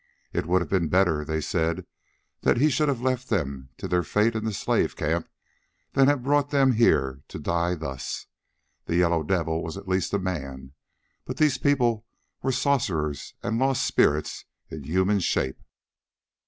It 0.33 0.47
would 0.47 0.61
have 0.61 0.69
been 0.71 0.87
better, 0.87 1.23
they 1.23 1.41
said, 1.41 1.85
that 2.41 2.57
he 2.57 2.71
should 2.71 2.87
have 2.87 3.03
left 3.03 3.29
them 3.29 3.69
to 3.77 3.87
their 3.87 4.01
fate 4.01 4.33
in 4.33 4.45
the 4.45 4.51
slave 4.51 4.95
camp 4.95 5.29
than 5.93 6.07
have 6.07 6.23
brought 6.23 6.49
them 6.49 6.71
here 6.71 7.21
to 7.27 7.37
die 7.37 7.75
thus; 7.75 8.25
the 8.87 8.95
Yellow 8.95 9.21
Devil 9.21 9.61
was 9.63 9.77
at 9.77 9.87
least 9.87 10.11
a 10.13 10.17
man, 10.17 10.73
but 11.25 11.37
these 11.37 11.59
people 11.59 12.07
were 12.41 12.51
sorcerers 12.51 13.35
and 13.43 13.59
lost 13.59 13.85
spirits 13.85 14.45
in 14.69 14.85
human 14.85 15.19
shape. 15.19 15.61